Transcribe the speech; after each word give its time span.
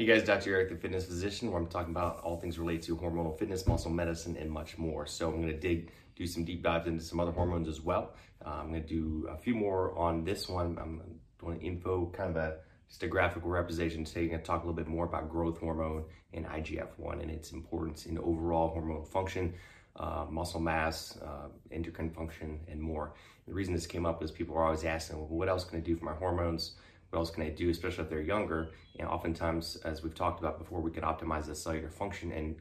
Hey 0.00 0.06
guys, 0.06 0.22
Dr. 0.22 0.54
Eric, 0.54 0.70
the 0.70 0.76
fitness 0.76 1.04
physician, 1.04 1.52
where 1.52 1.60
I'm 1.60 1.66
talking 1.66 1.90
about 1.90 2.20
all 2.20 2.40
things 2.40 2.58
related 2.58 2.84
to 2.84 2.96
hormonal 2.96 3.38
fitness, 3.38 3.66
muscle 3.66 3.90
medicine, 3.90 4.34
and 4.34 4.50
much 4.50 4.78
more. 4.78 5.04
So 5.04 5.28
I'm 5.28 5.42
going 5.42 5.52
to 5.52 5.60
dig, 5.60 5.92
do 6.16 6.26
some 6.26 6.42
deep 6.42 6.62
dives 6.62 6.86
into 6.86 7.04
some 7.04 7.20
other 7.20 7.32
hormones 7.32 7.68
as 7.68 7.82
well. 7.82 8.14
Uh, 8.42 8.60
I'm 8.62 8.70
going 8.70 8.82
to 8.82 8.88
do 8.88 9.28
a 9.30 9.36
few 9.36 9.54
more 9.54 9.94
on 9.98 10.24
this 10.24 10.48
one. 10.48 10.78
I'm 10.80 11.02
doing 11.38 11.60
info, 11.60 12.06
kind 12.16 12.30
of 12.30 12.36
a 12.36 12.56
just 12.88 13.02
a 13.02 13.08
graphical 13.08 13.50
representation. 13.50 14.06
Today, 14.06 14.22
I'm 14.22 14.28
going 14.28 14.40
to 14.40 14.46
talk 14.46 14.64
a 14.64 14.66
little 14.66 14.72
bit 14.72 14.88
more 14.88 15.04
about 15.04 15.28
growth 15.28 15.58
hormone 15.58 16.04
and 16.32 16.46
IGF-1 16.46 17.20
and 17.20 17.30
its 17.30 17.52
importance 17.52 18.06
in 18.06 18.16
overall 18.16 18.74
hormonal 18.74 19.06
function, 19.06 19.52
uh, 19.96 20.24
muscle 20.30 20.60
mass, 20.60 21.18
uh, 21.18 21.48
endocrine 21.72 22.08
function, 22.08 22.58
and 22.68 22.80
more. 22.80 23.12
The 23.46 23.52
reason 23.52 23.74
this 23.74 23.86
came 23.86 24.06
up 24.06 24.22
is 24.22 24.30
people 24.30 24.56
are 24.56 24.64
always 24.64 24.82
asking, 24.82 25.18
well, 25.18 25.28
what 25.28 25.50
else 25.50 25.64
can 25.64 25.76
I 25.76 25.82
do 25.82 25.94
for 25.94 26.06
my 26.06 26.14
hormones? 26.14 26.76
What 27.10 27.18
else 27.18 27.30
can 27.30 27.42
I 27.42 27.50
do, 27.50 27.68
especially 27.70 28.04
if 28.04 28.10
they're 28.10 28.20
younger? 28.20 28.70
And 28.98 29.08
oftentimes, 29.08 29.76
as 29.84 30.02
we've 30.02 30.14
talked 30.14 30.40
about 30.40 30.58
before, 30.58 30.80
we 30.80 30.90
can 30.90 31.02
optimize 31.02 31.46
the 31.46 31.54
cellular 31.54 31.90
function 31.90 32.32
and 32.32 32.56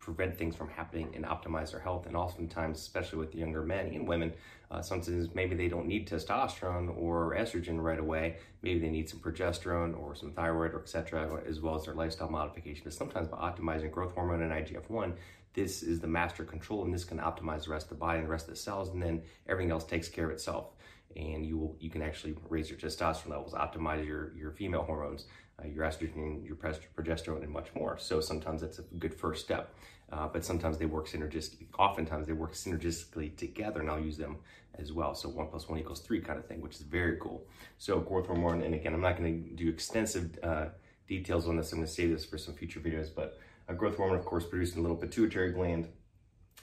prevent 0.00 0.36
things 0.36 0.54
from 0.54 0.68
happening 0.68 1.10
and 1.14 1.24
optimize 1.24 1.70
their 1.70 1.80
health. 1.80 2.06
And 2.06 2.16
oftentimes, 2.16 2.78
especially 2.78 3.18
with 3.20 3.34
younger 3.34 3.62
men 3.62 3.86
and 3.94 4.06
women, 4.06 4.34
uh, 4.70 4.82
sometimes 4.82 5.28
maybe 5.34 5.54
they 5.54 5.68
don't 5.68 5.86
need 5.86 6.08
testosterone 6.08 6.94
or 6.98 7.34
estrogen 7.34 7.80
right 7.80 7.98
away. 7.98 8.36
Maybe 8.62 8.80
they 8.80 8.90
need 8.90 9.08
some 9.08 9.20
progesterone 9.20 9.98
or 9.98 10.14
some 10.14 10.32
thyroid 10.32 10.74
or 10.74 10.80
etc. 10.80 11.40
as 11.46 11.60
well 11.60 11.76
as 11.76 11.84
their 11.84 11.94
lifestyle 11.94 12.28
modification. 12.28 12.82
But 12.84 12.92
sometimes 12.92 13.28
by 13.28 13.38
optimizing 13.38 13.92
growth 13.92 14.12
hormone 14.12 14.42
and 14.42 14.52
IGF-1, 14.52 15.14
this 15.54 15.84
is 15.84 16.00
the 16.00 16.08
master 16.08 16.44
control 16.44 16.84
and 16.84 16.92
this 16.92 17.04
can 17.04 17.18
optimize 17.18 17.64
the 17.64 17.70
rest 17.70 17.86
of 17.86 17.90
the 17.90 17.94
body 17.94 18.18
and 18.18 18.26
the 18.26 18.30
rest 18.30 18.48
of 18.48 18.54
the 18.54 18.60
cells 18.60 18.90
and 18.90 19.00
then 19.00 19.22
everything 19.48 19.70
else 19.70 19.84
takes 19.84 20.08
care 20.08 20.26
of 20.26 20.32
itself 20.32 20.72
and 21.16 21.44
you 21.46 21.56
will 21.58 21.76
you 21.80 21.90
can 21.90 22.02
actually 22.02 22.34
raise 22.48 22.68
your 22.70 22.78
testosterone 22.78 23.30
levels, 23.30 23.54
optimize 23.54 24.04
your 24.06 24.32
your 24.36 24.50
female 24.50 24.82
hormones, 24.82 25.26
uh, 25.62 25.66
your 25.66 25.84
estrogen, 25.84 26.44
your 26.46 26.56
progesterone, 26.56 27.42
and 27.42 27.50
much 27.52 27.68
more. 27.74 27.98
So 27.98 28.20
sometimes 28.20 28.60
that's 28.60 28.78
a 28.78 28.82
good 28.98 29.14
first 29.14 29.44
step, 29.44 29.74
uh, 30.12 30.28
but 30.28 30.44
sometimes 30.44 30.78
they 30.78 30.86
work 30.86 31.08
synergistically. 31.08 31.66
Oftentimes 31.78 32.26
they 32.26 32.32
work 32.32 32.54
synergistically 32.54 33.36
together, 33.36 33.80
and 33.80 33.90
I'll 33.90 34.00
use 34.00 34.16
them 34.16 34.36
as 34.78 34.92
well. 34.92 35.14
So 35.14 35.28
one 35.28 35.48
plus 35.48 35.68
one 35.68 35.78
equals 35.78 36.00
three 36.00 36.20
kind 36.20 36.38
of 36.38 36.46
thing, 36.46 36.60
which 36.60 36.76
is 36.76 36.82
very 36.82 37.16
cool. 37.20 37.46
So 37.78 38.00
growth 38.00 38.26
hormone, 38.26 38.62
and 38.62 38.74
again, 38.74 38.94
I'm 38.94 39.00
not 39.00 39.16
going 39.16 39.44
to 39.44 39.50
do 39.50 39.68
extensive 39.68 40.38
uh, 40.42 40.66
details 41.06 41.46
on 41.46 41.56
this. 41.56 41.72
I'm 41.72 41.78
going 41.78 41.86
to 41.86 41.92
save 41.92 42.10
this 42.10 42.24
for 42.24 42.38
some 42.38 42.54
future 42.54 42.80
videos, 42.80 43.08
but 43.14 43.38
growth 43.76 43.96
hormone, 43.96 44.18
of 44.18 44.24
course, 44.24 44.44
produced 44.44 44.74
in 44.74 44.80
a 44.80 44.82
little 44.82 44.96
pituitary 44.96 45.52
gland 45.52 45.88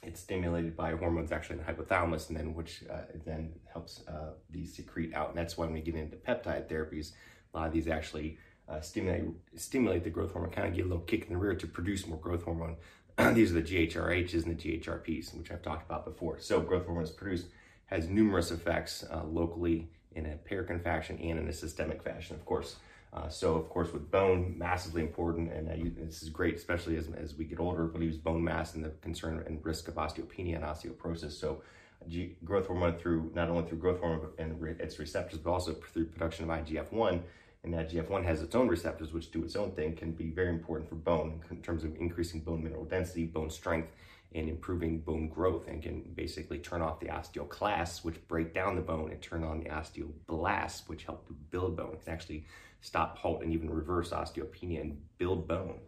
it's 0.04 0.20
stimulated 0.20 0.76
by 0.76 0.96
hormones 0.96 1.32
actually 1.32 1.60
in 1.60 1.66
the 1.66 1.72
hypothalamus, 1.72 2.30
and 2.30 2.38
then 2.38 2.54
which 2.54 2.84
uh, 2.90 3.02
then 3.26 3.54
helps 3.72 4.04
uh, 4.08 4.32
these 4.50 4.74
secrete 4.74 5.14
out. 5.14 5.30
And 5.30 5.38
that's 5.38 5.58
why 5.58 5.66
when 5.66 5.74
we 5.74 5.82
get 5.82 5.96
into 5.96 6.18
peptide 6.18 6.68
therapies, 6.68 7.12
a 7.54 7.58
lot 7.58 7.68
of 7.68 7.74
these 7.74 7.88
actually 7.88 8.38
uh, 8.68 8.82
stimulate 8.82 9.26
stimulate 9.56 10.04
the 10.04 10.10
growth 10.10 10.32
hormone, 10.32 10.52
kind 10.52 10.68
of 10.68 10.76
get 10.76 10.86
a 10.86 10.88
little 10.88 11.04
kick 11.04 11.26
in 11.26 11.34
the 11.34 11.38
rear 11.38 11.56
to 11.56 11.68
produce 11.68 12.08
more 12.08 12.18
growth 12.18 12.44
hormone. 12.44 12.78
these 13.34 13.52
are 13.52 13.62
the 13.62 13.62
GHRHs 13.62 14.46
and 14.46 14.58
the 14.58 14.80
GHRPs, 14.80 15.38
which 15.38 15.52
I've 15.52 15.62
talked 15.62 15.86
about 15.86 16.06
before. 16.06 16.40
So 16.40 16.62
growth 16.62 16.86
hormone 16.86 17.04
is 17.04 17.12
produced 17.12 17.48
has 17.86 18.08
numerous 18.08 18.52
effects 18.52 19.04
uh, 19.12 19.24
locally 19.26 19.90
in 20.14 20.26
a 20.26 20.38
paracrine 20.50 20.82
fashion 20.82 21.20
and 21.22 21.38
in 21.38 21.48
a 21.48 21.54
systemic 21.54 22.02
fashion, 22.02 22.36
of 22.36 22.46
course. 22.46 22.78
Uh, 23.14 23.28
so, 23.28 23.56
of 23.56 23.68
course, 23.70 23.92
with 23.92 24.10
bone, 24.10 24.56
massively 24.58 25.02
important, 25.02 25.52
and 25.52 25.68
uh, 25.70 25.90
this 25.98 26.24
is 26.24 26.30
great, 26.30 26.56
especially 26.56 26.96
as, 26.96 27.10
as 27.18 27.36
we 27.36 27.44
get 27.44 27.60
older, 27.60 27.88
we 27.88 28.00
lose 28.00 28.18
bone 28.18 28.42
mass 28.42 28.74
and 28.74 28.86
the 28.86 28.90
concern 29.02 29.44
and 29.46 29.60
risk 29.66 29.90
of 29.90 29.96
osteopenia 29.96 30.56
and 30.56 30.64
osteoporosis. 30.64 31.32
So, 31.34 31.62
G- 32.08 32.36
growth 32.44 32.66
hormone 32.66 32.98
through 32.98 33.32
not 33.36 33.50
only 33.50 33.68
through 33.68 33.78
growth 33.78 34.00
hormone 34.00 34.30
and 34.40 34.60
re- 34.60 34.76
its 34.80 34.98
receptors, 34.98 35.38
but 35.38 35.52
also 35.52 35.74
through 35.74 36.06
production 36.06 36.50
of 36.50 36.66
IGF 36.66 36.92
1. 36.92 37.24
And 37.64 37.74
IGF 37.74 38.10
1 38.10 38.24
has 38.24 38.42
its 38.42 38.56
own 38.56 38.68
receptors, 38.68 39.14
which 39.14 39.32
do 39.32 39.44
its 39.44 39.56
own 39.56 39.72
thing, 39.72 39.96
can 39.96 40.12
be 40.12 40.32
very 40.32 40.50
important 40.50 40.90
for 40.90 40.96
bone 40.96 41.42
in 41.52 41.62
terms 41.62 41.84
of 41.84 41.96
increasing 41.98 42.42
bone 42.42 42.64
mineral 42.64 42.86
density, 42.86 43.26
bone 43.26 43.52
strength, 43.52 43.90
and 44.34 44.50
improving 44.50 45.00
bone 45.00 45.28
growth 45.28 45.68
and 45.68 45.84
can 45.84 46.02
basically 46.16 46.58
turn 46.58 46.82
off 46.82 47.00
the 47.00 47.08
osteoclasts, 47.08 48.04
which 48.04 48.16
break 48.28 48.54
down 48.54 48.76
the 48.76 48.82
bone, 48.82 49.12
and 49.12 49.22
turn 49.22 49.44
on 49.44 49.60
the 49.60 49.70
osteoblasts, 49.70 50.88
which 50.88 51.04
help 51.04 51.28
to 51.28 51.34
build 51.34 51.76
bone. 51.76 51.94
It 51.94 52.06
can 52.06 52.14
actually 52.14 52.46
stop, 52.80 53.18
halt, 53.18 53.44
and 53.44 53.52
even 53.52 53.70
reverse 53.70 54.12
osteopenia 54.12 54.82
and 54.82 54.98
build 55.18 55.48
bone. 55.48 55.80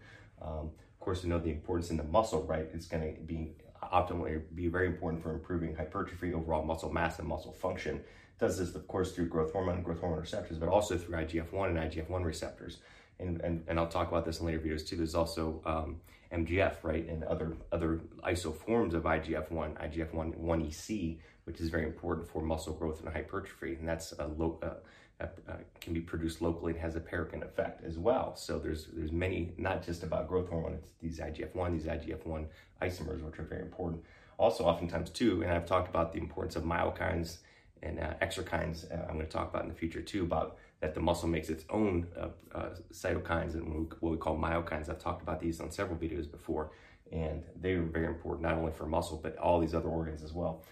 Um, 0.41 0.71
of 0.75 0.99
course, 0.99 1.23
you 1.23 1.29
know 1.29 1.39
the 1.39 1.51
importance 1.51 1.89
in 1.89 1.97
the 1.97 2.03
muscle, 2.03 2.43
right? 2.43 2.67
It's 2.73 2.85
going 2.85 3.15
to 3.15 3.21
be 3.21 3.55
optimally 3.91 4.41
be 4.55 4.67
very 4.67 4.87
important 4.87 5.21
for 5.23 5.31
improving 5.31 5.75
hypertrophy, 5.75 6.33
overall 6.33 6.63
muscle 6.63 6.91
mass, 6.91 7.19
and 7.19 7.27
muscle 7.27 7.53
function. 7.53 7.97
It 7.97 8.39
does 8.39 8.57
this, 8.57 8.75
of 8.75 8.87
course, 8.87 9.11
through 9.11 9.27
growth 9.27 9.51
hormone 9.51 9.75
and 9.75 9.85
growth 9.85 9.99
hormone 9.99 10.19
receptors, 10.19 10.57
but 10.57 10.69
also 10.69 10.97
through 10.97 11.17
IGF-1 11.17 11.67
and 11.67 11.77
IGF-1 11.77 12.23
receptors. 12.23 12.77
And, 13.19 13.41
and, 13.41 13.63
and 13.67 13.79
I'll 13.79 13.87
talk 13.87 14.09
about 14.09 14.25
this 14.25 14.39
in 14.39 14.45
later 14.45 14.59
videos 14.59 14.85
too. 14.85 14.95
There's 14.95 15.15
also 15.15 15.61
um, 15.65 16.01
MGF, 16.33 16.83
right, 16.83 17.07
and 17.07 17.23
other 17.23 17.55
other 17.71 18.01
isoforms 18.23 18.93
of 18.93 19.03
IGF-1, 19.03 19.77
IGF-1 19.77 20.37
1EC, 20.37 21.19
which 21.45 21.61
is 21.61 21.69
very 21.69 21.85
important 21.85 22.27
for 22.27 22.41
muscle 22.41 22.73
growth 22.73 23.01
and 23.03 23.13
hypertrophy, 23.13 23.75
and 23.75 23.87
that's 23.87 24.13
a 24.13 24.27
low, 24.27 24.59
uh, 24.63 24.75
uh, 25.49 25.53
can 25.81 25.93
be 25.93 26.01
produced 26.01 26.41
locally 26.41 26.73
and 26.73 26.81
has 26.81 26.95
a 26.95 26.99
paracrine 26.99 27.43
effect 27.43 27.83
as 27.83 27.97
well. 27.97 28.35
So 28.35 28.59
there's 28.59 28.87
there's 28.93 29.11
many, 29.11 29.53
not 29.57 29.85
just 29.85 30.03
about 30.03 30.27
growth 30.27 30.49
hormone, 30.49 30.73
it's 30.73 30.87
these 31.01 31.19
IGF-1, 31.19 31.73
these 31.73 31.85
IGF-1 31.85 32.45
isomers, 32.81 33.21
which 33.23 33.39
are 33.39 33.43
very 33.43 33.61
important. 33.61 34.03
Also, 34.37 34.63
oftentimes 34.63 35.09
too, 35.09 35.43
and 35.43 35.51
I've 35.51 35.65
talked 35.65 35.89
about 35.89 36.13
the 36.13 36.19
importance 36.19 36.55
of 36.55 36.63
myokines 36.63 37.37
and 37.81 37.99
uh, 37.99 38.13
exerkines. 38.21 38.91
Uh, 38.91 39.03
I'm 39.07 39.15
going 39.15 39.25
to 39.25 39.31
talk 39.31 39.49
about 39.49 39.63
in 39.63 39.69
the 39.69 39.75
future 39.75 40.01
too 40.01 40.23
about 40.23 40.57
that 40.79 40.93
the 40.93 40.99
muscle 40.99 41.29
makes 41.29 41.49
its 41.49 41.63
own 41.69 42.07
uh, 42.19 42.27
uh, 42.53 42.69
cytokines 42.91 43.53
and 43.53 43.93
what 43.99 44.11
we 44.11 44.17
call 44.17 44.37
myokines. 44.37 44.89
I've 44.89 44.99
talked 44.99 45.21
about 45.21 45.39
these 45.39 45.59
on 45.61 45.71
several 45.71 45.97
videos 45.97 46.29
before, 46.29 46.71
and 47.11 47.43
they 47.59 47.73
are 47.73 47.83
very 47.83 48.07
important 48.07 48.41
not 48.41 48.57
only 48.57 48.71
for 48.71 48.85
muscle 48.85 49.19
but 49.21 49.37
all 49.37 49.59
these 49.59 49.73
other 49.73 49.89
organs 49.89 50.23
as 50.23 50.33
well. 50.33 50.63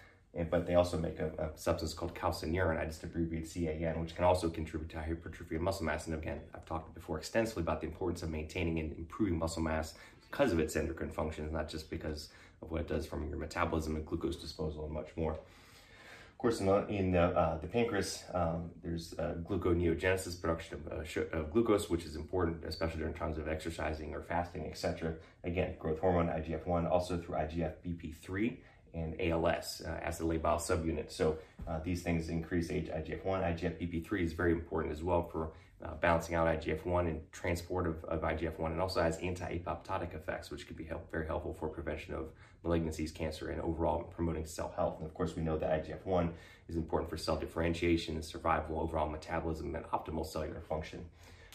But 0.49 0.65
they 0.65 0.75
also 0.75 0.97
make 0.97 1.19
a, 1.19 1.27
a, 1.37 1.57
substance 1.57 1.93
called 1.93 2.15
calcineurin, 2.15 2.79
I 2.79 2.85
just 2.85 3.03
abbreviate 3.03 3.51
CAN, 3.51 3.99
which 3.99 4.15
can 4.15 4.23
also 4.23 4.49
contribute 4.49 4.89
to 4.91 4.99
hypertrophy 4.99 5.55
of 5.55 5.61
muscle 5.61 5.85
mass. 5.85 6.07
And 6.07 6.15
again, 6.15 6.39
I've 6.55 6.65
talked 6.65 6.93
before 6.93 7.17
extensively 7.17 7.63
about 7.63 7.81
the 7.81 7.87
importance 7.87 8.23
of 8.23 8.29
maintaining 8.29 8.79
and 8.79 8.97
improving 8.97 9.37
muscle 9.37 9.61
mass 9.61 9.93
because 10.29 10.53
of 10.53 10.59
its 10.59 10.77
endocrine 10.77 11.09
functions, 11.09 11.51
not 11.51 11.67
just 11.67 11.89
because 11.89 12.29
of 12.61 12.71
what 12.71 12.81
it 12.81 12.87
does 12.87 13.05
from 13.05 13.27
your 13.27 13.37
metabolism 13.37 13.97
and 13.97 14.05
glucose 14.05 14.37
disposal 14.37 14.85
and 14.85 14.93
much 14.93 15.09
more 15.17 15.33
Of 15.33 16.37
course, 16.37 16.61
in, 16.61 16.69
in 16.87 17.15
uh, 17.15 17.59
the 17.61 17.67
pancreas, 17.67 18.23
um, 18.33 18.71
there's 18.81 19.13
uh, 19.19 19.35
gluconeogenesis, 19.43 20.41
production 20.41 20.81
of, 20.87 20.99
uh, 20.99 21.37
of, 21.37 21.51
glucose, 21.51 21.89
which 21.89 22.05
is 22.05 22.15
important, 22.15 22.63
especially 22.65 22.99
during 22.99 23.13
times 23.13 23.37
of 23.37 23.49
exercising 23.49 24.13
or 24.13 24.21
fasting, 24.21 24.65
etc. 24.65 25.15
Again, 25.43 25.75
growth 25.77 25.99
hormone, 25.99 26.27
IGF-1, 26.27 26.89
also 26.89 27.17
through 27.17 27.35
IGF-BP3 27.35 28.57
and 28.93 29.15
ALS, 29.19 29.81
uh, 29.85 29.89
acid 29.89 30.25
labile 30.25 30.59
subunit. 30.59 31.11
So 31.11 31.37
uh, 31.67 31.79
these 31.83 32.03
things 32.03 32.29
increase 32.29 32.71
age 32.71 32.87
IGF-1. 32.87 33.23
IGF-BP3 33.25 34.21
is 34.21 34.33
very 34.33 34.51
important 34.51 34.93
as 34.93 35.03
well 35.03 35.23
for 35.23 35.51
uh, 35.83 35.95
balancing 35.95 36.35
out 36.35 36.47
IGF-1 36.47 37.07
and 37.07 37.31
transport 37.31 37.87
of, 37.87 38.03
of 38.05 38.21
IGF-1 38.21 38.71
and 38.71 38.81
also 38.81 39.01
has 39.01 39.17
anti-apoptotic 39.17 40.13
effects, 40.13 40.51
which 40.51 40.67
could 40.67 40.77
be 40.77 40.83
help, 40.83 41.09
very 41.11 41.25
helpful 41.25 41.53
for 41.53 41.67
prevention 41.69 42.13
of 42.13 42.29
malignancies, 42.63 43.13
cancer, 43.13 43.49
and 43.49 43.61
overall 43.61 44.03
promoting 44.03 44.45
cell 44.45 44.71
health. 44.75 44.97
And 44.99 45.07
of 45.07 45.13
course, 45.13 45.35
we 45.35 45.41
know 45.41 45.57
that 45.57 45.85
IGF-1 45.85 46.29
is 46.67 46.75
important 46.75 47.09
for 47.09 47.17
cell 47.17 47.37
differentiation, 47.37 48.21
survival, 48.21 48.79
overall 48.79 49.09
metabolism, 49.09 49.73
and 49.75 49.85
optimal 49.85 50.25
cellular 50.25 50.61
function. 50.61 51.03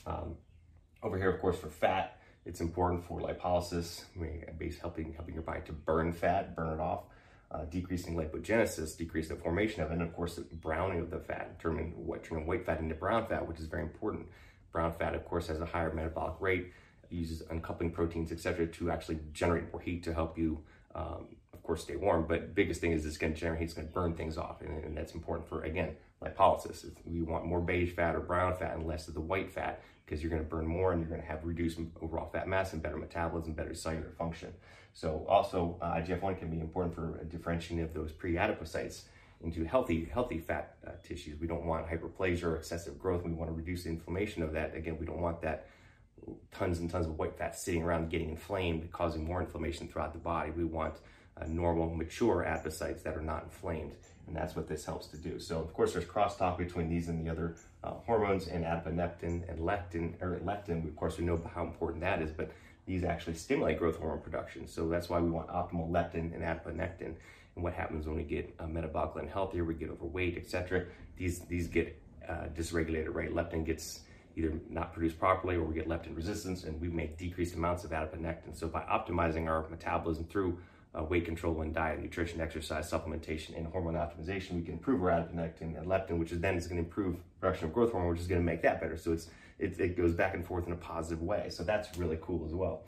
Um, 0.07 0.37
over 1.03 1.17
here, 1.19 1.31
of 1.31 1.41
course, 1.41 1.59
for 1.59 1.69
fat, 1.69 2.19
it's 2.45 2.61
important 2.61 3.05
for 3.05 3.21
lipolysis, 3.21 4.05
basically 4.59 4.81
helping, 4.81 5.13
helping 5.13 5.35
your 5.35 5.43
body 5.43 5.61
to 5.67 5.73
burn 5.73 6.13
fat, 6.13 6.57
burn 6.57 6.73
it 6.73 6.81
off 6.81 7.05
uh, 7.51 7.65
decreasing 7.65 8.17
lipogenesis, 8.17 8.97
decrease 8.97 9.29
the 9.29 9.37
formation 9.37 9.83
of 9.83 9.91
it, 9.91 9.95
and 9.95 10.03
of 10.03 10.15
course, 10.15 10.37
the 10.37 10.43
browning 10.57 11.01
of 11.01 11.11
the 11.11 11.19
fat, 11.19 11.59
turning, 11.61 11.95
turning 12.23 12.47
white 12.47 12.67
fat 12.67 12.81
into 12.81 12.95
brown 12.95 13.27
fat, 13.27 13.47
which 13.47 13.59
is 13.59 13.67
very 13.67 13.83
important. 13.83 14.27
Brown 14.73 14.93
fat, 14.93 15.15
of 15.15 15.25
course, 15.25 15.47
has 15.47 15.61
a 15.61 15.67
higher 15.67 15.93
metabolic 15.93 16.35
rate, 16.41 16.73
uses 17.09 17.43
uncoupling 17.51 17.93
proteins, 17.93 18.33
etc., 18.33 18.67
to 18.67 18.91
actually 18.91 19.21
generate 19.33 19.73
more 19.73 19.81
heat 19.81 20.03
to 20.03 20.13
help 20.13 20.37
you, 20.37 20.63
um, 20.97 21.37
of 21.53 21.63
course, 21.63 21.83
stay 21.83 21.97
warm. 21.97 22.27
But 22.27 22.55
biggest 22.55 22.81
thing 22.81 22.93
is 22.93 23.05
it's 23.05 23.19
going 23.19 23.35
to 23.35 23.39
generate 23.39 23.61
heat, 23.61 23.67
it's 23.67 23.75
going 23.75 23.87
to 23.87 23.95
burn 23.95 24.15
things 24.15 24.37
off, 24.39 24.63
and, 24.63 24.83
and, 24.83 24.97
that's 24.97 25.13
important 25.13 25.49
for 25.49 25.63
again 25.63 25.95
lipolysis. 26.25 26.85
If 26.85 26.95
We 27.05 27.23
want 27.23 27.45
more 27.45 27.61
beige 27.61 27.93
fat 27.95 28.17
or 28.17 28.21
brown 28.21 28.57
fat 28.57 28.75
and 28.75 28.87
less 28.87 29.07
of 29.07 29.15
the 29.15 29.21
white 29.21 29.53
fat 29.53 29.83
because 30.05 30.23
you're 30.23 30.31
going 30.31 30.43
to 30.43 30.49
burn 30.49 30.67
more 30.67 30.93
and 30.93 31.01
you're 31.01 31.11
going 31.11 31.21
to 31.21 31.27
have 31.27 31.45
reduced 31.45 31.79
overall 32.01 32.31
fat 32.31 32.49
mass 32.49 32.73
and 32.73 32.83
better 32.83 32.97
metabolism, 32.97 33.53
better 33.53 33.75
cellular 33.75 34.13
function. 34.17 34.53
So 34.95 35.27
also 35.29 35.77
uh, 35.83 35.97
IGF-1 35.97 36.39
can 36.39 36.49
be 36.49 36.61
important 36.61 36.95
for 36.95 37.23
differentiating 37.25 37.85
of 37.85 37.93
those 37.93 38.13
pre-adipocytes 38.13 39.03
into 39.43 39.65
healthy, 39.65 40.09
healthy 40.11 40.39
fat 40.39 40.77
uh, 40.87 40.93
tissues. 41.03 41.39
We 41.39 41.47
don't 41.47 41.67
want 41.67 41.87
hyperplasia 41.87 42.45
or 42.45 42.57
excessive 42.57 42.99
growth. 42.99 43.25
We 43.25 43.33
want 43.33 43.51
to 43.51 43.55
reduce 43.55 43.85
inflammation 43.85 44.43
of 44.43 44.53
that. 44.53 44.75
Again, 44.75 44.97
we 44.99 45.05
don't 45.05 45.21
want 45.21 45.43
that 45.43 45.67
tons 46.53 46.79
and 46.79 46.91
tons 46.91 47.07
of 47.07 47.19
white 47.19 47.37
fat 47.37 47.57
sitting 47.57 47.83
around 47.83 48.11
getting 48.11 48.31
inflamed, 48.31 48.91
causing 48.93 49.25
more 49.25 49.41
inflammation 49.41 49.89
throughout 49.89 50.13
the 50.13 50.19
body. 50.19 50.51
We 50.51 50.65
want 50.65 50.95
uh, 51.41 51.47
normal, 51.47 51.95
mature 51.95 52.45
adipocytes 52.49 53.03
that 53.03 53.17
are 53.17 53.23
not 53.23 53.45
inflamed. 53.45 53.93
And 54.27 54.35
that's 54.35 54.57
what 54.57 54.67
this 54.67 54.85
helps 54.85 55.07
to 55.09 55.17
do. 55.17 55.39
So, 55.39 55.61
of 55.61 55.73
course, 55.73 55.93
there's 55.93 56.05
crosstalk 56.05 56.59
between 56.59 56.89
these 56.89 57.09
and 57.09 57.25
the 57.25 57.31
other 57.31 57.57
uh, 57.85 57.93
hormones 58.07 58.49
and 58.49 58.65
adiponectin 58.65 59.49
and 59.49 59.61
leptin, 59.61 60.21
or 60.21 60.41
leptin. 60.45 60.85
Of 60.87 60.97
course, 60.97 61.19
we 61.19 61.25
know 61.25 61.41
how 61.55 61.63
important 61.63 62.01
that 62.01 62.21
is, 62.21 62.33
but 62.33 62.51
these 62.87 63.05
actually 63.05 63.35
stimulate 63.35 63.79
growth 63.79 63.99
hormone 63.99 64.21
production. 64.21 64.67
So 64.67 64.89
that's 64.89 65.09
why 65.09 65.21
we 65.21 65.31
want 65.31 65.49
optimal 65.49 65.91
leptin 65.91 66.35
and 66.35 66.43
adiponectin. 66.43 67.15
And 67.55 67.65
what 67.65 67.73
happens 67.73 68.07
when 68.07 68.17
we 68.17 68.23
get 68.23 68.55
uh, 68.59 68.65
metabolically 68.65 69.31
unhealthier, 69.31 69.65
we 69.65 69.75
get 69.75 69.91
overweight, 69.91 70.37
etc. 70.37 70.87
These 71.17 71.41
these 71.41 71.69
get 71.69 72.01
uh, 72.29 72.49
dysregulated, 72.55 73.15
right? 73.15 73.33
Leptin 73.33 73.65
gets 73.65 74.01
either 74.37 74.53
not 74.69 74.93
produced 74.93 75.19
properly 75.19 75.57
or 75.57 75.65
we 75.65 75.75
get 75.75 75.89
leptin 75.89 76.15
resistance 76.15 76.65
and 76.65 76.81
we 76.81 76.89
make 76.89 77.17
decreased 77.17 77.55
amounts 77.55 77.85
of 77.85 77.91
adiponectin. 77.91 78.55
So 78.55 78.69
by 78.69 78.83
optimizing 78.83 79.49
our 79.49 79.67
metabolism 79.69 80.25
through 80.25 80.59
uh, 80.97 81.03
weight 81.05 81.25
control 81.25 81.63
and 81.63 81.75
diet, 81.75 82.01
nutrition, 82.01 82.41
exercise, 82.41 82.91
supplementation, 82.91 83.57
and 83.57 83.67
hormone 83.67 83.95
optimization, 83.95 84.53
we 84.53 84.63
can 84.63 84.75
improve 84.75 85.03
our 85.03 85.11
adiponectin 85.11 85.77
and 85.77 85.87
leptin, 85.87 86.19
which 86.19 86.33
is 86.33 86.41
then 86.41 86.57
is 86.57 86.67
going 86.67 86.77
to 86.77 86.85
improve 86.85 87.17
production 87.41 87.67
of 87.67 87.73
growth 87.73 87.93
hormone, 87.93 88.11
which 88.11 88.21
is 88.21 88.27
going 88.27 88.41
to 88.41 88.45
make 88.45 88.63
that 88.63 88.81
better. 88.81 88.97
So 88.97 89.13
it's 89.13 89.29
it, 89.59 89.81
it 89.81 89.97
goes 89.97 90.13
back 90.13 90.35
and 90.35 90.47
forth 90.47 90.67
in 90.67 90.73
a 90.73 90.77
positive 90.77 91.23
way. 91.23 91.49
So 91.49 91.65
that's 91.65 91.97
really 91.97 92.19
cool 92.21 92.45
as 92.45 92.53
well. 92.53 92.83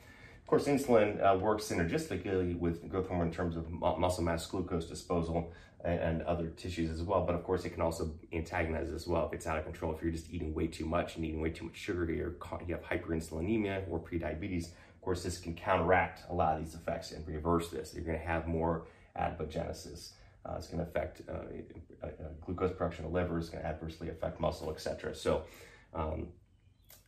Of 0.48 0.50
course, 0.50 0.64
insulin 0.64 1.22
uh, 1.22 1.36
works 1.36 1.66
synergistically 1.66 2.58
with 2.58 2.88
growth 2.88 3.08
hormone 3.08 3.26
in 3.26 3.34
terms 3.34 3.54
of 3.54 3.70
muscle 3.70 4.24
mass 4.24 4.46
glucose 4.46 4.86
disposal 4.86 5.52
and, 5.84 6.00
and, 6.00 6.22
other 6.22 6.46
tissues 6.46 6.90
as 6.90 7.02
well. 7.02 7.22
But 7.26 7.34
of 7.34 7.44
course, 7.44 7.66
it 7.66 7.74
can 7.74 7.82
also 7.82 8.14
antagonize 8.32 8.88
as 8.88 9.06
well 9.06 9.26
if 9.26 9.34
it's 9.34 9.46
out 9.46 9.58
of 9.58 9.64
control. 9.64 9.94
If 9.94 10.02
you're 10.02 10.10
just 10.10 10.30
eating 10.32 10.54
way 10.54 10.66
too 10.66 10.86
much 10.86 11.16
and 11.16 11.24
eating 11.26 11.42
way 11.42 11.50
too 11.50 11.66
much 11.66 11.76
sugar, 11.76 12.04
or 12.04 12.08
you 12.66 12.74
have 12.74 12.82
hyperinsulinemia 12.82 13.90
or 13.90 14.00
prediabetes. 14.00 14.68
Of 14.68 15.02
course, 15.02 15.22
this 15.22 15.36
can 15.36 15.54
counteract 15.54 16.22
a 16.30 16.34
lot 16.34 16.56
of 16.56 16.64
these 16.64 16.74
effects 16.74 17.12
and 17.12 17.28
reverse 17.28 17.68
this. 17.68 17.92
You're 17.92 18.04
going 18.04 18.18
to 18.18 18.24
have 18.24 18.46
more 18.46 18.86
adipogenesis. 19.20 20.12
Uh, 20.46 20.54
it's 20.56 20.68
going 20.68 20.82
to 20.82 20.88
affect 20.88 21.20
uh, 21.28 21.32
uh, 22.02 22.06
uh, 22.06 22.10
glucose 22.40 22.72
production 22.72 23.04
of 23.04 23.12
the 23.12 23.18
liver. 23.18 23.36
It's 23.36 23.50
going 23.50 23.62
to 23.62 23.68
adversely 23.68 24.08
affect 24.08 24.40
muscle, 24.40 24.70
etc. 24.70 25.14
So. 25.14 25.44
Um, 25.92 26.28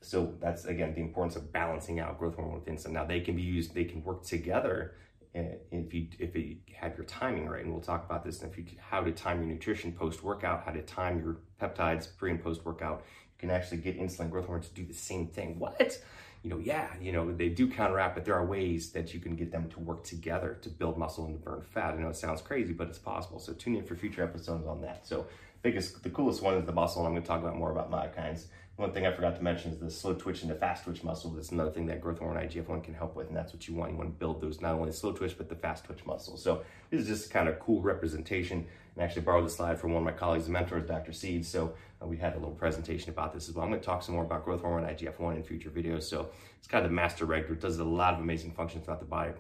so 0.03 0.35
that's 0.41 0.65
again 0.65 0.95
the 0.95 1.01
importance 1.01 1.37
of 1.37 1.53
balancing 1.53 2.01
out 2.01 2.19
growth 2.19 2.37
hormone 2.37 2.55
with 2.55 2.67
insulin. 2.67 2.93
Now 2.93 3.05
they 3.05 3.21
can 3.21 3.37
be 3.37 3.43
used, 3.43 3.75
they 3.75 3.85
can 3.85 4.03
work 4.03 4.25
together 4.25 4.95
eh, 5.35 5.57
if 5.71 5.93
you 5.93 6.09
if 6.19 6.35
you 6.35 6.57
have 6.75 6.97
your 6.97 7.05
timing 7.05 7.49
right. 7.49 7.63
And 7.63 7.73
we'll 7.73 7.83
talk 7.83 8.05
about 8.05 8.25
this 8.25 8.43
in 8.43 8.49
a 8.49 8.53
future. 8.53 8.77
How 8.81 9.03
to 9.03 9.13
time 9.13 9.39
your 9.39 9.47
nutrition 9.47 9.93
post 9.93 10.23
workout, 10.23 10.65
how 10.65 10.73
to 10.73 10.83
time 10.83 11.23
your 11.23 11.37
peptides 11.61 12.09
pre 12.17 12.31
and 12.31 12.43
post 12.43 12.65
workout. 12.65 13.05
You 13.37 13.49
can 13.49 13.51
actually 13.51 13.79
get 13.79 13.99
insulin 13.99 14.31
growth 14.31 14.47
hormone 14.47 14.63
to 14.63 14.75
do 14.75 14.85
the 14.85 14.95
same 14.95 15.27
thing. 15.29 15.59
What? 15.59 15.99
You 16.43 16.49
know, 16.49 16.59
yeah, 16.59 16.89
you 16.99 17.13
know, 17.13 17.31
they 17.31 17.51
do 17.51 17.69
counteract, 17.69 18.15
but 18.15 18.25
there 18.25 18.35
are 18.35 18.47
ways 18.47 18.93
that 18.93 19.13
you 19.13 19.21
can 19.21 19.37
get 19.37 19.53
them 19.53 19.69
to 19.71 19.81
work 19.81 20.05
together 20.05 20.57
to 20.63 20.71
build 20.71 20.97
muscle 20.97 21.27
and 21.27 21.39
to 21.39 21.45
burn 21.45 21.61
fat. 21.61 21.93
I 21.93 21.99
know 21.99 22.09
it 22.09 22.17
sounds 22.17 22.41
crazy, 22.41 22.73
but 22.73 22.89
it's 22.89 22.99
possible. 22.99 23.39
So 23.39 23.53
tune 23.53 23.77
in 23.77 23.85
for 23.85 23.95
future 23.95 24.25
episodes 24.25 24.67
on 24.67 24.81
that. 24.81 25.07
So 25.07 25.27
biggest, 25.61 26.03
the 26.03 26.09
coolest 26.09 26.43
one 26.43 26.55
is 26.55 26.65
the 26.65 26.73
muscle, 26.73 27.03
and 27.03 27.09
I'm 27.09 27.13
going 27.13 27.23
to 27.23 27.29
talk 27.29 27.43
about 27.43 27.57
more 27.57 27.71
about 27.71 27.91
myokines. 27.91 28.47
One 28.81 28.93
thing 28.93 29.05
I 29.05 29.13
forgot 29.13 29.37
to 29.37 29.45
mention 29.45 29.73
is 29.73 29.79
the 29.79 29.91
slow 29.91 30.15
twitch 30.15 30.41
and 30.41 30.51
the 30.51 30.55
fast 30.55 30.85
twitch 30.85 31.05
muscle. 31.05 31.29
That's 31.33 31.53
another 31.53 31.71
thing 31.71 31.85
that 31.89 32.01
growth 32.01 32.19
hormone 32.19 32.43
IGF-1 32.43 32.83
can 32.83 32.95
help 32.95 33.15
with, 33.15 33.29
and 33.29 33.37
that's 33.37 33.53
what 33.53 33.69
you 33.69 33.75
want. 33.75 33.93
You 33.93 33.99
want 33.99 34.09
to 34.09 34.19
build 34.19 34.41
those 34.41 34.63
not 34.63 34.73
only 34.73 34.91
slow 34.91 35.13
twitch 35.13 35.37
but 35.37 35.51
the 35.51 35.55
fast 35.55 35.85
twitch 35.85 36.07
muscles. 36.07 36.43
So 36.43 36.65
this 36.89 37.03
is 37.03 37.07
just 37.07 37.31
kind 37.31 37.47
of 37.47 37.59
cool 37.61 37.83
representation. 37.83 38.65
And 38.95 39.05
actually 39.05 39.23
borrowed 39.23 39.45
the 39.45 39.51
slide 39.51 39.79
from 39.79 39.93
one 39.93 40.03
of 40.03 40.05
my 40.07 40.19
colleagues 40.19 40.47
and 40.47 40.55
mentors, 40.55 40.89
Dr. 40.89 41.13
Seeds. 41.13 41.47
So 41.47 41.75
uh, 42.03 42.07
we 42.07 42.17
had 42.17 42.33
a 42.33 42.39
little 42.39 42.55
presentation 42.55 43.11
about 43.11 43.35
this 43.35 43.51
as 43.51 43.55
well. 43.55 43.65
I'm 43.65 43.71
going 43.71 43.81
to 43.81 43.87
talk 43.87 44.03
some 44.03 44.15
more 44.15 44.25
about 44.25 44.47
growth 44.47 44.63
hormone 44.63 44.89
IGF-1 44.89 45.37
in 45.37 45.43
future 45.43 45.71
videos. 45.71 46.05
So 46.05 46.31
it's 46.59 46.67
kind 46.67 46.83
of 46.83 46.91
the 46.91 46.95
master 46.95 47.27
regulator. 47.27 47.55
It 47.55 47.61
does 47.61 47.79
a 47.79 47.85
lot 47.85 48.15
of 48.15 48.21
amazing 48.21 48.53
functions 48.53 48.87
throughout 48.87 49.01
the 49.01 49.07
body. 49.07 49.33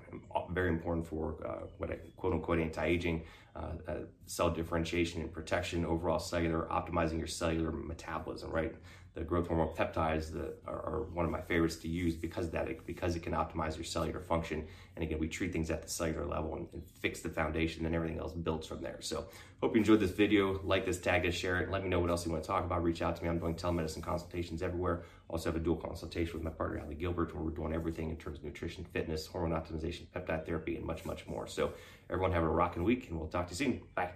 Very 0.51 0.69
important 0.69 1.07
for 1.07 1.37
uh, 1.47 1.67
what 1.79 1.91
I 1.91 1.97
quote 2.17 2.35
unquote 2.35 2.61
anti-aging, 2.61 3.23
uh, 3.57 3.73
uh, 3.89 3.95
cell 4.27 4.51
differentiation 4.51 5.21
and 5.21 5.33
protection, 5.33 5.85
overall 5.85 6.19
cellular, 6.19 6.69
optimizing 6.71 7.19
your 7.19 7.27
cellular 7.27 7.73
metabolism, 7.73 8.51
right? 8.51 8.75
The 9.15 9.23
growth 9.23 9.49
hormone 9.49 9.75
peptides 9.75 10.33
that 10.33 10.57
are, 10.67 11.03
one 11.13 11.25
of 11.25 11.31
my 11.31 11.41
favorites 11.41 11.77
to 11.77 11.89
use 11.89 12.15
because 12.15 12.51
that 12.51 12.69
it, 12.69 12.87
because 12.87 13.17
it 13.17 13.23
can 13.23 13.33
optimize 13.33 13.75
your 13.75 13.85
cellular 13.85 14.21
function. 14.21 14.65
And 14.95 15.03
again, 15.03 15.19
we 15.19 15.29
treat 15.29 15.53
things 15.53 15.71
at 15.71 15.83
the 15.83 15.89
cellular 15.89 16.25
level 16.25 16.55
and, 16.55 16.69
and, 16.73 16.83
fix 17.01 17.21
the 17.21 17.29
foundation, 17.29 17.87
and 17.87 17.95
everything 17.95 18.19
else 18.19 18.33
builds 18.33 18.67
from 18.67 18.83
there. 18.83 18.99
So, 19.01 19.27
hope 19.61 19.75
you 19.75 19.79
enjoyed 19.79 20.01
this 20.01 20.11
video. 20.11 20.61
Like 20.63 20.85
this, 20.85 20.99
tag 20.99 21.25
it, 21.25 21.33
share 21.33 21.61
it. 21.61 21.71
Let 21.71 21.83
me 21.83 21.89
know 21.89 21.99
what 21.99 22.11
else 22.11 22.27
you 22.27 22.33
want 22.33 22.45
to 22.45 22.47
talk 22.47 22.65
about. 22.65 22.83
Reach 22.83 23.03
out 23.03 23.17
to 23.17 23.23
me. 23.23 23.29
I'm 23.29 23.39
doing 23.39 23.55
telemedicine 23.55 24.03
consultations 24.03 24.63
everywhere. 24.63 25.05
Also 25.29 25.51
have 25.51 25.57
a 25.57 25.65
dual 25.65 25.77
consultation 25.77 26.35
with 26.35 26.43
my 26.43 26.51
partner 26.51 26.83
Ali 26.85 26.95
Gilbert, 26.95 27.35
where 27.35 27.43
we're 27.43 27.51
doing 27.51 27.73
everything 27.73 28.11
in 28.11 28.17
terms 28.17 28.39
of 28.39 28.45
nutrition, 28.45 28.85
fitness, 28.93 29.27
hormone 29.27 29.59
optimization, 29.59 30.07
peptide 30.15 30.45
therapy, 30.45 30.77
and 30.77 30.85
much, 30.85 31.05
much 31.05 31.27
more. 31.27 31.47
So, 31.47 31.73
everyone 32.11 32.33
have 32.33 32.43
a 32.43 32.49
rocking 32.49 32.85
week, 32.85 33.09
and 33.09 33.19
we'll 33.19 33.29
talk 33.29 33.47
to 33.49 33.53
you 33.53 33.57
soon. 33.57 33.81
Bye. 33.95 34.11